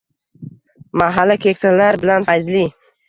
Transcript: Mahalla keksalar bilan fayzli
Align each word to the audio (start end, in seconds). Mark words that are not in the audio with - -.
Mahalla 1.01 1.37
keksalar 1.43 1.99
bilan 2.05 2.27
fayzli 2.31 2.65